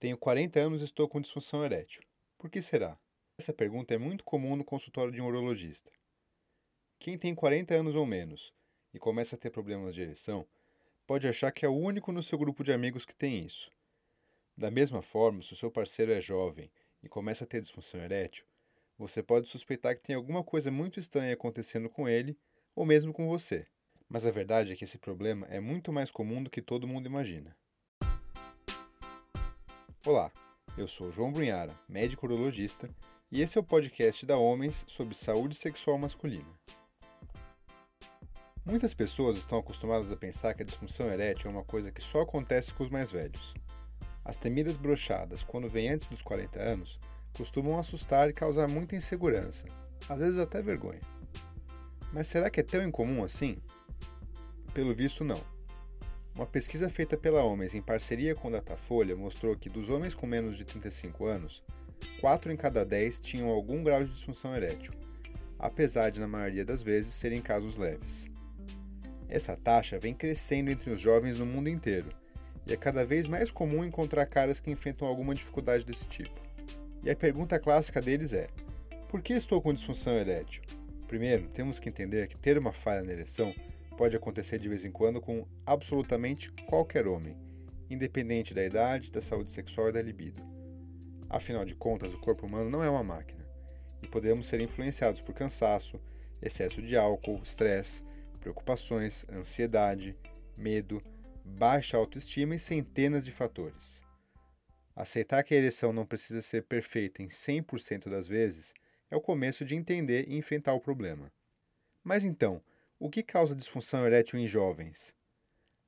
Tenho 0.00 0.16
40 0.16 0.58
anos 0.58 0.80
e 0.80 0.86
estou 0.86 1.06
com 1.06 1.20
disfunção 1.20 1.62
erétil. 1.62 2.02
Por 2.38 2.48
que 2.48 2.62
será? 2.62 2.96
Essa 3.36 3.52
pergunta 3.52 3.94
é 3.94 3.98
muito 3.98 4.24
comum 4.24 4.56
no 4.56 4.64
consultório 4.64 5.12
de 5.12 5.20
um 5.20 5.26
urologista. 5.26 5.92
Quem 6.98 7.18
tem 7.18 7.34
40 7.34 7.74
anos 7.74 7.94
ou 7.94 8.06
menos 8.06 8.50
e 8.94 8.98
começa 8.98 9.36
a 9.36 9.38
ter 9.38 9.50
problemas 9.50 9.94
de 9.94 10.00
ereção 10.00 10.46
pode 11.06 11.28
achar 11.28 11.52
que 11.52 11.66
é 11.66 11.68
o 11.68 11.76
único 11.76 12.12
no 12.12 12.22
seu 12.22 12.38
grupo 12.38 12.64
de 12.64 12.72
amigos 12.72 13.04
que 13.04 13.14
tem 13.14 13.44
isso. 13.44 13.70
Da 14.56 14.70
mesma 14.70 15.02
forma, 15.02 15.42
se 15.42 15.52
o 15.52 15.56
seu 15.56 15.70
parceiro 15.70 16.12
é 16.12 16.20
jovem 16.22 16.70
e 17.02 17.08
começa 17.08 17.44
a 17.44 17.46
ter 17.46 17.60
disfunção 17.60 18.00
erétil, 18.00 18.46
você 18.96 19.22
pode 19.22 19.48
suspeitar 19.48 19.94
que 19.94 20.02
tem 20.02 20.16
alguma 20.16 20.42
coisa 20.42 20.70
muito 20.70 20.98
estranha 20.98 21.34
acontecendo 21.34 21.90
com 21.90 22.08
ele 22.08 22.38
ou 22.74 22.86
mesmo 22.86 23.12
com 23.12 23.28
você. 23.28 23.66
Mas 24.08 24.24
a 24.24 24.30
verdade 24.30 24.72
é 24.72 24.76
que 24.76 24.84
esse 24.84 24.96
problema 24.96 25.46
é 25.50 25.60
muito 25.60 25.92
mais 25.92 26.10
comum 26.10 26.42
do 26.42 26.48
que 26.48 26.62
todo 26.62 26.88
mundo 26.88 27.04
imagina. 27.04 27.54
Olá, 30.06 30.32
eu 30.78 30.88
sou 30.88 31.12
João 31.12 31.30
Brunhara, 31.30 31.78
médico 31.86 32.24
urologista, 32.24 32.88
e 33.30 33.42
esse 33.42 33.58
é 33.58 33.60
o 33.60 33.64
podcast 33.64 34.24
da 34.24 34.38
Homens 34.38 34.82
sobre 34.88 35.14
saúde 35.14 35.54
sexual 35.54 35.98
masculina. 35.98 36.48
Muitas 38.64 38.94
pessoas 38.94 39.36
estão 39.36 39.58
acostumadas 39.58 40.10
a 40.10 40.16
pensar 40.16 40.54
que 40.54 40.62
a 40.62 40.64
disfunção 40.64 41.12
erétil 41.12 41.50
é 41.50 41.52
uma 41.52 41.64
coisa 41.64 41.92
que 41.92 42.00
só 42.00 42.22
acontece 42.22 42.72
com 42.72 42.82
os 42.82 42.88
mais 42.88 43.12
velhos. 43.12 43.52
As 44.24 44.38
temidas 44.38 44.78
brochadas, 44.78 45.42
quando 45.42 45.68
vêm 45.68 45.90
antes 45.90 46.06
dos 46.06 46.22
40 46.22 46.58
anos, 46.58 46.98
costumam 47.36 47.78
assustar 47.78 48.30
e 48.30 48.32
causar 48.32 48.70
muita 48.70 48.96
insegurança, 48.96 49.66
às 50.08 50.18
vezes 50.18 50.38
até 50.38 50.62
vergonha. 50.62 51.02
Mas 52.10 52.26
será 52.26 52.48
que 52.48 52.60
é 52.60 52.64
tão 52.64 52.82
incomum 52.82 53.22
assim? 53.22 53.58
Pelo 54.72 54.94
visto, 54.94 55.22
não. 55.24 55.59
Uma 56.40 56.46
pesquisa 56.46 56.88
feita 56.88 57.18
pela 57.18 57.44
Homens 57.44 57.74
em 57.74 57.82
parceria 57.82 58.34
com 58.34 58.50
Datafolha 58.50 59.14
mostrou 59.14 59.54
que 59.54 59.68
dos 59.68 59.90
homens 59.90 60.14
com 60.14 60.26
menos 60.26 60.56
de 60.56 60.64
35 60.64 61.26
anos, 61.26 61.62
4 62.18 62.50
em 62.50 62.56
cada 62.56 62.82
10 62.82 63.20
tinham 63.20 63.50
algum 63.50 63.84
grau 63.84 64.02
de 64.02 64.10
disfunção 64.10 64.56
erétil, 64.56 64.94
apesar 65.58 66.08
de, 66.08 66.18
na 66.18 66.26
maioria 66.26 66.64
das 66.64 66.82
vezes, 66.82 67.12
serem 67.12 67.42
casos 67.42 67.76
leves. 67.76 68.30
Essa 69.28 69.54
taxa 69.54 69.98
vem 69.98 70.14
crescendo 70.14 70.70
entre 70.70 70.88
os 70.90 70.98
jovens 70.98 71.38
no 71.38 71.44
mundo 71.44 71.68
inteiro, 71.68 72.08
e 72.66 72.72
é 72.72 72.76
cada 72.78 73.04
vez 73.04 73.26
mais 73.26 73.50
comum 73.50 73.84
encontrar 73.84 74.24
caras 74.24 74.60
que 74.60 74.70
enfrentam 74.70 75.06
alguma 75.06 75.34
dificuldade 75.34 75.84
desse 75.84 76.06
tipo. 76.06 76.40
E 77.04 77.10
a 77.10 77.14
pergunta 77.14 77.58
clássica 77.58 78.00
deles 78.00 78.32
é: 78.32 78.48
por 79.10 79.20
que 79.20 79.34
estou 79.34 79.60
com 79.60 79.74
disfunção 79.74 80.14
erétil? 80.14 80.62
Primeiro, 81.06 81.48
temos 81.48 81.78
que 81.78 81.90
entender 81.90 82.28
que 82.28 82.40
ter 82.40 82.56
uma 82.56 82.72
falha 82.72 83.02
na 83.02 83.12
ereção 83.12 83.54
pode 84.00 84.16
acontecer 84.16 84.58
de 84.58 84.66
vez 84.66 84.82
em 84.82 84.90
quando 84.90 85.20
com 85.20 85.46
absolutamente 85.66 86.50
qualquer 86.66 87.06
homem, 87.06 87.36
independente 87.90 88.54
da 88.54 88.64
idade, 88.64 89.10
da 89.10 89.20
saúde 89.20 89.50
sexual 89.50 89.90
e 89.90 89.92
da 89.92 90.00
libido. 90.00 90.40
Afinal 91.28 91.66
de 91.66 91.74
contas, 91.74 92.14
o 92.14 92.18
corpo 92.18 92.46
humano 92.46 92.70
não 92.70 92.82
é 92.82 92.88
uma 92.88 93.02
máquina 93.02 93.46
e 94.02 94.08
podemos 94.08 94.46
ser 94.46 94.58
influenciados 94.58 95.20
por 95.20 95.34
cansaço, 95.34 96.00
excesso 96.40 96.80
de 96.80 96.96
álcool, 96.96 97.42
estresse, 97.42 98.02
preocupações, 98.40 99.28
ansiedade, 99.28 100.16
medo, 100.56 101.02
baixa 101.44 101.98
autoestima 101.98 102.54
e 102.54 102.58
centenas 102.58 103.22
de 103.22 103.32
fatores. 103.32 104.00
Aceitar 104.96 105.42
que 105.42 105.52
a 105.52 105.58
ereção 105.58 105.92
não 105.92 106.06
precisa 106.06 106.40
ser 106.40 106.62
perfeita 106.62 107.22
em 107.22 107.28
100% 107.28 108.08
das 108.08 108.26
vezes 108.26 108.72
é 109.10 109.16
o 109.16 109.20
começo 109.20 109.62
de 109.62 109.76
entender 109.76 110.26
e 110.26 110.38
enfrentar 110.38 110.72
o 110.72 110.80
problema. 110.80 111.30
Mas 112.02 112.24
então, 112.24 112.62
o 113.00 113.08
que 113.08 113.22
causa 113.22 113.56
disfunção 113.56 114.06
erétil 114.06 114.38
em 114.38 114.46
jovens? 114.46 115.14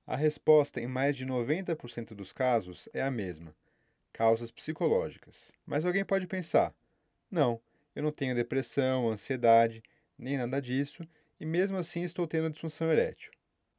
A 0.06 0.16
resposta, 0.16 0.80
em 0.80 0.86
mais 0.86 1.14
de 1.14 1.26
90% 1.26 2.14
dos 2.14 2.32
casos, 2.32 2.88
é 2.94 3.02
a 3.02 3.10
mesma: 3.10 3.54
causas 4.14 4.50
psicológicas. 4.50 5.52
Mas 5.66 5.84
alguém 5.84 6.06
pode 6.06 6.26
pensar: 6.26 6.74
não, 7.30 7.60
eu 7.94 8.02
não 8.02 8.10
tenho 8.10 8.34
depressão, 8.34 9.10
ansiedade, 9.10 9.82
nem 10.16 10.38
nada 10.38 10.58
disso, 10.58 11.06
e 11.38 11.44
mesmo 11.44 11.76
assim 11.76 12.02
estou 12.02 12.26
tendo 12.26 12.48
disfunção 12.48 12.90
erétil. 12.90 13.30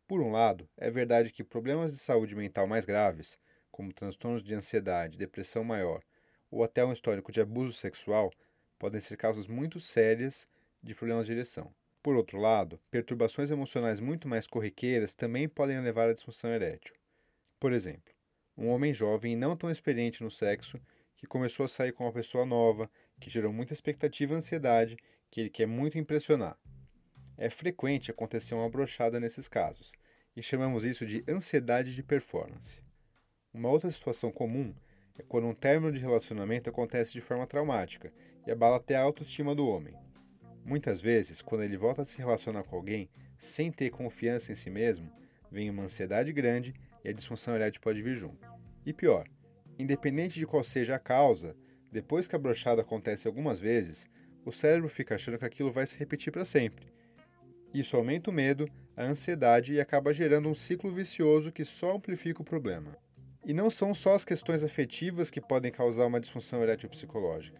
Por 0.08 0.22
um 0.22 0.32
lado, 0.32 0.70
é 0.78 0.92
verdade 0.92 1.32
que 1.32 1.44
problemas 1.44 1.92
de 1.92 1.98
saúde 1.98 2.36
mental 2.36 2.68
mais 2.68 2.86
graves, 2.86 3.40
como 3.72 3.92
transtornos 3.92 4.44
de 4.44 4.54
ansiedade, 4.54 5.18
depressão 5.18 5.64
maior 5.64 6.04
ou 6.52 6.64
até 6.64 6.86
um 6.86 6.94
histórico 6.94 7.32
de 7.32 7.42
abuso 7.42 7.74
sexual, 7.74 8.32
podem 8.78 9.02
ser 9.02 9.18
causas 9.18 9.48
muito 9.48 9.80
sérias 9.80 10.48
de 10.84 10.94
problemas 10.94 11.26
de 11.26 11.32
ereção. 11.32 11.74
Por 12.04 12.18
outro 12.18 12.38
lado, 12.38 12.82
perturbações 12.92 13.50
emocionais 13.50 14.02
muito 14.02 14.28
mais 14.28 14.46
corriqueiras 14.46 15.16
também 15.16 15.48
podem 15.48 15.80
levar 15.80 16.10
à 16.10 16.14
disfunção 16.14 16.52
erétil. 16.52 16.94
Por 17.58 17.72
exemplo, 17.72 18.14
um 18.58 18.68
homem 18.68 18.94
jovem 18.94 19.32
e 19.32 19.36
não 19.38 19.56
tão 19.56 19.72
experiente 19.72 20.22
no 20.22 20.30
sexo 20.30 20.78
que 21.16 21.26
começou 21.26 21.66
a 21.66 21.70
sair 21.70 21.94
com 21.94 22.04
uma 22.04 22.12
pessoa 22.12 22.46
nova, 22.46 22.92
que 23.22 23.30
gerou 23.30 23.54
muita 23.54 23.72
expectativa 23.72 24.34
e 24.34 24.36
ansiedade, 24.36 24.98
que 25.32 25.40
ele 25.40 25.50
quer 25.50 25.66
muito 25.66 25.98
impressionar. 25.98 26.60
É 27.38 27.50
frequente 27.50 28.12
acontecer 28.12 28.54
uma 28.54 28.70
brochada 28.70 29.18
nesses 29.18 29.48
casos, 29.48 29.94
e 30.36 30.44
chamamos 30.44 30.84
isso 30.84 31.06
de 31.06 31.24
ansiedade 31.26 31.96
de 31.96 32.04
performance. 32.04 32.84
Uma 33.54 33.70
outra 33.70 33.90
situação 33.90 34.30
comum 34.30 34.76
é 35.18 35.24
quando 35.24 35.48
um 35.48 35.56
término 35.56 35.94
de 35.94 36.00
relacionamento 36.00 36.70
acontece 36.70 37.14
de 37.14 37.22
forma 37.22 37.48
traumática 37.48 38.12
e 38.46 38.52
abala 38.52 38.76
até 38.76 38.98
a 38.98 39.02
autoestima 39.02 39.56
do 39.56 39.66
homem. 39.66 39.96
Muitas 40.66 41.02
vezes, 41.02 41.42
quando 41.42 41.64
ele 41.64 41.76
volta 41.76 42.04
a 42.04 42.06
se 42.06 42.18
relacionar 42.18 42.64
com 42.64 42.76
alguém 42.76 43.10
sem 43.38 43.72
ter 43.72 43.90
confiança 43.90 44.52
em 44.52 44.56
si 44.56 44.70
mesmo, 44.70 45.12
vem 45.52 45.70
uma 45.70 45.84
ansiedade 45.84 46.32
grande 46.32 46.74
e 47.04 47.10
a 47.10 47.14
disfunção 47.14 47.54
erétil 47.54 47.82
pode 47.82 48.02
vir 48.02 48.16
junto. 48.16 48.48
E 48.86 48.94
pior, 48.94 49.28
independente 49.78 50.40
de 50.40 50.46
qual 50.46 50.64
seja 50.64 50.96
a 50.96 51.00
causa, 51.00 51.56
depois 51.92 52.28
que 52.28 52.36
a 52.36 52.40
brochada 52.40 52.82
acontece 52.82 53.28
algumas 53.28 53.60
vezes, 53.60 54.08
o 54.46 54.52
cérebro 54.52 54.90
fica 54.90 55.16
achando 55.16 55.38
que 55.38 55.46
aquilo 55.46 55.72
vai 55.72 55.86
se 55.86 55.98
repetir 55.98 56.32
para 56.32 56.46
sempre. 56.46 56.92
Isso 57.74 57.98
aumenta 57.98 58.30
o 58.30 58.34
medo, 58.34 58.70
a 58.96 59.04
ansiedade 59.04 59.74
e 59.74 59.82
acaba 59.82 60.14
gerando 60.14 60.48
um 60.48 60.54
ciclo 60.56 60.94
vicioso 60.94 61.52
que 61.52 61.66
só 61.66 61.96
amplifica 61.96 62.42
o 62.42 62.46
problema. 62.46 62.96
E 63.46 63.54
não 63.54 63.70
são 63.70 63.94
só 63.94 64.14
as 64.14 64.24
questões 64.24 64.64
afetivas 64.64 65.30
que 65.30 65.42
podem 65.42 65.72
causar 65.72 66.06
uma 66.06 66.20
disfunção 66.20 66.62
erétil 66.64 66.90
psicológica. 66.90 67.60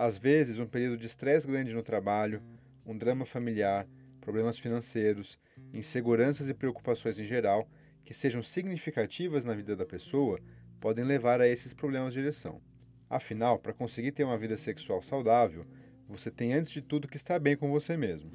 Às 0.00 0.16
vezes, 0.16 0.60
um 0.60 0.66
período 0.66 0.96
de 0.96 1.06
estresse 1.06 1.44
grande 1.48 1.74
no 1.74 1.82
trabalho, 1.82 2.40
um 2.86 2.96
drama 2.96 3.24
familiar, 3.24 3.84
problemas 4.20 4.56
financeiros, 4.56 5.40
inseguranças 5.74 6.48
e 6.48 6.54
preocupações 6.54 7.18
em 7.18 7.24
geral, 7.24 7.68
que 8.04 8.14
sejam 8.14 8.40
significativas 8.40 9.44
na 9.44 9.56
vida 9.56 9.74
da 9.74 9.84
pessoa, 9.84 10.38
podem 10.78 11.04
levar 11.04 11.40
a 11.40 11.48
esses 11.48 11.74
problemas 11.74 12.14
de 12.14 12.20
ereção. 12.20 12.62
Afinal, 13.10 13.58
para 13.58 13.72
conseguir 13.72 14.12
ter 14.12 14.22
uma 14.22 14.38
vida 14.38 14.56
sexual 14.56 15.02
saudável, 15.02 15.66
você 16.08 16.30
tem 16.30 16.52
antes 16.52 16.70
de 16.70 16.80
tudo 16.80 17.08
que 17.08 17.16
estar 17.16 17.40
bem 17.40 17.56
com 17.56 17.68
você 17.68 17.96
mesmo. 17.96 18.30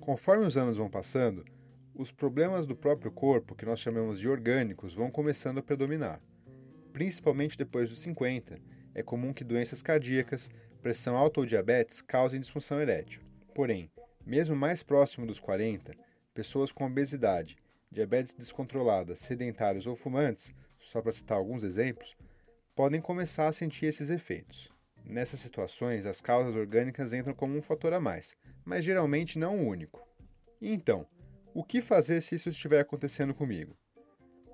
Conforme 0.00 0.46
os 0.46 0.56
anos 0.56 0.78
vão 0.78 0.88
passando, 0.88 1.44
os 1.94 2.10
problemas 2.10 2.64
do 2.64 2.74
próprio 2.74 3.12
corpo, 3.12 3.54
que 3.54 3.66
nós 3.66 3.78
chamamos 3.78 4.18
de 4.18 4.26
orgânicos, 4.26 4.94
vão 4.94 5.10
começando 5.10 5.58
a 5.58 5.62
predominar. 5.62 6.18
Principalmente 6.94 7.58
depois 7.58 7.90
dos 7.90 8.00
50, 8.00 8.58
é 8.94 9.02
comum 9.02 9.34
que 9.34 9.44
doenças 9.44 9.82
cardíacas, 9.82 10.50
pressão 10.78 11.16
alta 11.16 11.40
ou 11.40 11.46
diabetes 11.46 12.00
causem 12.00 12.40
disfunção 12.40 12.80
erétil. 12.80 13.22
Porém, 13.54 13.90
mesmo 14.24 14.54
mais 14.54 14.82
próximo 14.82 15.26
dos 15.26 15.40
40, 15.40 15.94
pessoas 16.32 16.70
com 16.70 16.86
obesidade, 16.86 17.56
diabetes 17.90 18.34
descontrolada, 18.34 19.16
sedentários 19.16 19.86
ou 19.86 19.96
fumantes, 19.96 20.52
só 20.78 21.02
para 21.02 21.12
citar 21.12 21.38
alguns 21.38 21.64
exemplos, 21.64 22.16
podem 22.74 23.00
começar 23.00 23.48
a 23.48 23.52
sentir 23.52 23.86
esses 23.86 24.10
efeitos. 24.10 24.70
Nessas 25.04 25.40
situações, 25.40 26.06
as 26.06 26.20
causas 26.20 26.54
orgânicas 26.54 27.12
entram 27.12 27.34
como 27.34 27.56
um 27.56 27.62
fator 27.62 27.92
a 27.92 28.00
mais, 28.00 28.36
mas 28.64 28.84
geralmente 28.84 29.38
não 29.38 29.58
o 29.58 29.66
único. 29.66 30.06
E 30.60 30.72
então, 30.72 31.06
o 31.54 31.64
que 31.64 31.80
fazer 31.80 32.20
se 32.20 32.34
isso 32.34 32.50
estiver 32.50 32.80
acontecendo 32.80 33.34
comigo? 33.34 33.76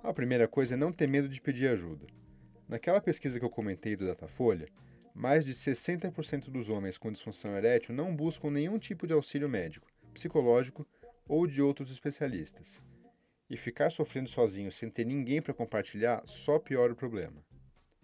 A 0.02 0.12
primeira 0.12 0.46
coisa 0.46 0.74
é 0.74 0.76
não 0.76 0.92
ter 0.92 1.08
medo 1.08 1.28
de 1.28 1.40
pedir 1.40 1.68
ajuda. 1.68 2.06
Naquela 2.68 3.00
pesquisa 3.00 3.38
que 3.38 3.44
eu 3.44 3.50
comentei 3.50 3.96
do 3.96 4.06
Datafolha, 4.06 4.68
mais 5.14 5.44
de 5.44 5.52
60% 5.54 6.50
dos 6.50 6.68
homens 6.68 6.98
com 6.98 7.12
disfunção 7.12 7.56
erétil 7.56 7.94
não 7.94 8.14
buscam 8.14 8.50
nenhum 8.50 8.78
tipo 8.78 9.06
de 9.06 9.12
auxílio 9.12 9.48
médico, 9.48 9.86
psicológico 10.12 10.84
ou 11.28 11.46
de 11.46 11.62
outros 11.62 11.92
especialistas. 11.92 12.82
E 13.48 13.56
ficar 13.56 13.90
sofrendo 13.90 14.28
sozinho 14.28 14.72
sem 14.72 14.90
ter 14.90 15.04
ninguém 15.04 15.40
para 15.40 15.54
compartilhar 15.54 16.22
só 16.26 16.58
piora 16.58 16.92
o 16.92 16.96
problema. 16.96 17.44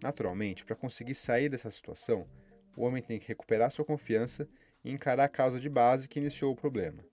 Naturalmente, 0.01 0.63
para 0.63 0.75
conseguir 0.75 1.15
sair 1.15 1.49
dessa 1.49 1.69
situação, 1.69 2.25
o 2.77 2.83
homem 2.83 3.03
tem 3.03 3.19
que 3.19 3.27
recuperar 3.27 3.71
sua 3.71 3.83
confiança 3.83 4.47
e 4.83 4.91
encarar 4.91 5.25
a 5.25 5.29
causa 5.29 5.59
de 5.59 5.69
base 5.69 6.07
que 6.07 6.19
iniciou 6.19 6.53
o 6.53 6.55
problema. 6.55 7.03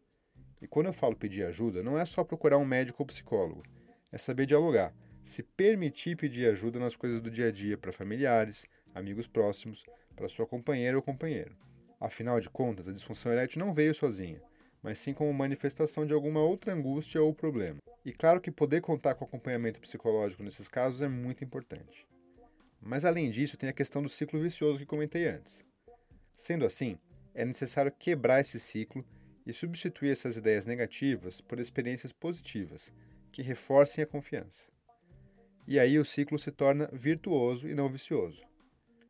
E 0.63 0.69
quando 0.69 0.87
eu 0.87 0.93
falo 0.93 1.17
pedir 1.17 1.45
ajuda, 1.45 1.83
não 1.83 1.99
é 1.99 2.05
só 2.05 2.23
procurar 2.23 2.59
um 2.59 2.65
médico 2.65 3.03
ou 3.03 3.07
psicólogo, 3.07 3.65
é 4.11 4.19
saber 4.19 4.47
dialogar, 4.47 4.95
se 5.23 5.43
permitir 5.43 6.17
pedir 6.17 6.49
ajuda 6.49 6.79
nas 6.79 6.97
coisas 6.97 7.21
do 7.21 7.31
dia 7.31 7.49
a 7.49 7.53
dia 7.53 7.77
para 7.77 7.93
familiares, 7.93 8.67
amigos 8.95 9.27
próximos, 9.27 9.85
para 10.15 10.29
sua 10.29 10.47
companheira 10.47 10.97
ou 10.97 11.03
companheiro. 11.03 11.57
Afinal 12.01 12.41
de 12.41 12.49
contas, 12.49 12.89
a 12.89 12.93
disfunção 12.93 13.33
erétil 13.33 13.65
não 13.65 13.75
veio 13.75 13.95
sozinha, 13.95 14.41
mas 14.83 14.99
sim 14.99 15.13
como 15.13 15.33
manifestação 15.33 16.07
de 16.07 16.13
alguma 16.13 16.41
outra 16.41 16.73
angústia 16.73 17.23
ou 17.23 17.35
problema. 17.35 17.79
E 18.05 18.13
claro 18.13 18.41
que 18.41 18.51
poder 18.51 18.81
contar 18.81 19.15
com 19.15 19.25
acompanhamento 19.25 19.81
psicológico 19.81 20.43
nesses 20.43 20.69
casos 20.69 21.03
é 21.03 21.09
muito 21.09 21.45
importante. 21.45 22.07
Mas 22.81 23.05
além 23.05 23.31
disso, 23.31 23.57
tem 23.57 23.69
a 23.69 23.73
questão 23.73 24.03
do 24.03 24.09
ciclo 24.09 24.41
vicioso 24.41 24.79
que 24.79 24.87
comentei 24.87 25.27
antes. 25.29 25.65
Sendo 26.35 26.65
assim, 26.65 26.99
é 27.35 27.45
necessário 27.45 27.93
quebrar 27.93 28.41
esse 28.41 28.59
ciclo 28.61 29.05
e 29.45 29.53
substituir 29.53 30.11
essas 30.11 30.37
ideias 30.37 30.65
negativas 30.65 31.41
por 31.41 31.59
experiências 31.59 32.13
positivas, 32.13 32.93
que 33.33 33.43
reforcem 33.43 34.03
a 34.03 34.07
confiança. 34.07 34.69
E 35.67 35.79
aí 35.79 35.99
o 35.99 36.05
ciclo 36.05 36.39
se 36.39 36.51
torna 36.51 36.89
virtuoso 36.93 37.69
e 37.69 37.75
não 37.75 37.91
vicioso. 37.91 38.48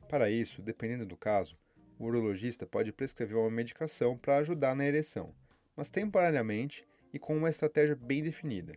Para 0.08 0.30
isso, 0.30 0.62
dependendo 0.62 1.04
do 1.04 1.16
caso, 1.16 1.56
o 1.98 2.06
urologista 2.06 2.66
pode 2.66 2.92
prescrever 2.92 3.36
uma 3.36 3.50
medicação 3.50 4.16
para 4.16 4.38
ajudar 4.38 4.74
na 4.74 4.86
ereção, 4.86 5.34
mas 5.76 5.90
temporariamente 5.90 6.86
e 7.12 7.18
com 7.18 7.36
uma 7.36 7.50
estratégia 7.50 7.94
bem 7.94 8.22
definida, 8.22 8.74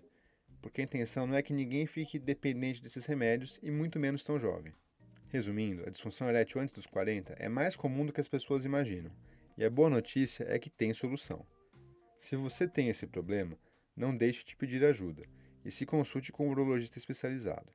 porque 0.61 0.81
a 0.81 0.83
intenção 0.83 1.25
não 1.25 1.35
é 1.35 1.41
que 1.41 1.53
ninguém 1.53 1.85
fique 1.85 2.19
dependente 2.19 2.81
desses 2.81 3.05
remédios 3.05 3.59
e 3.63 3.71
muito 3.71 3.99
menos 3.99 4.23
tão 4.23 4.37
jovem. 4.37 4.73
Resumindo, 5.29 5.87
a 5.87 5.89
disfunção 5.89 6.27
erétil 6.27 6.59
antes 6.59 6.73
dos 6.73 6.85
40 6.85 7.33
é 7.39 7.47
mais 7.47 7.77
comum 7.77 8.05
do 8.05 8.11
que 8.11 8.19
as 8.19 8.27
pessoas 8.27 8.65
imaginam, 8.65 9.11
e 9.57 9.63
a 9.63 9.69
boa 9.69 9.89
notícia 9.89 10.45
é 10.49 10.59
que 10.59 10.69
tem 10.69 10.93
solução. 10.93 11.45
Se 12.19 12.35
você 12.35 12.67
tem 12.67 12.89
esse 12.89 13.07
problema, 13.07 13.57
não 13.95 14.13
deixe 14.13 14.43
de 14.43 14.55
pedir 14.55 14.83
ajuda 14.83 15.23
e 15.63 15.71
se 15.71 15.85
consulte 15.85 16.31
com 16.31 16.47
um 16.47 16.51
urologista 16.51 16.97
especializado. 16.97 17.73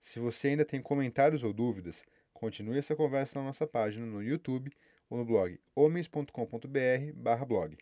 Se 0.00 0.18
você 0.18 0.48
ainda 0.48 0.64
tem 0.64 0.80
comentários 0.80 1.44
ou 1.44 1.52
dúvidas, 1.52 2.04
continue 2.42 2.76
essa 2.76 2.96
conversa 2.96 3.38
na 3.38 3.46
nossa 3.46 3.68
página 3.68 4.04
no 4.04 4.20
YouTube 4.20 4.68
ou 5.08 5.16
no 5.16 5.24
blog 5.24 5.60
homens.com.br/blog. 5.76 7.78